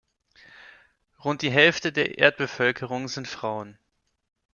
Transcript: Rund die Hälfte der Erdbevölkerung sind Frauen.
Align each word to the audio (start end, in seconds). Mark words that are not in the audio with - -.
Rund 1.23 1.43
die 1.43 1.51
Hälfte 1.51 1.91
der 1.91 2.17
Erdbevölkerung 2.17 3.07
sind 3.07 3.27
Frauen. 3.27 3.77